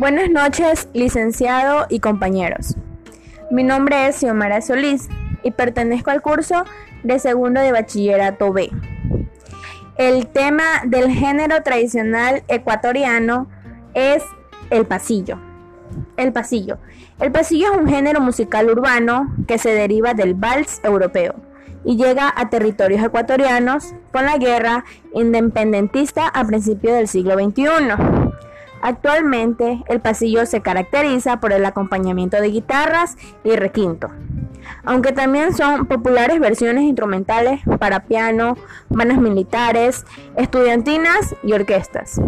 [0.00, 2.74] Buenas noches, licenciado y compañeros.
[3.50, 5.10] Mi nombre es Xiomara Solís
[5.42, 6.64] y pertenezco al curso
[7.02, 8.70] de segundo de bachillerato B.
[9.98, 13.46] El tema del género tradicional ecuatoriano
[13.92, 14.22] es
[14.70, 15.38] el pasillo.
[16.16, 16.78] El pasillo.
[17.20, 21.34] El pasillo es un género musical urbano que se deriva del vals europeo
[21.84, 28.40] y llega a territorios ecuatorianos con la guerra independentista a principios del siglo XXI.
[28.82, 34.08] Actualmente, el pasillo se caracteriza por el acompañamiento de guitarras y requinto,
[34.84, 38.56] aunque también son populares versiones instrumentales para piano,
[38.88, 40.06] bandas militares,
[40.36, 42.20] estudiantinas y orquestas.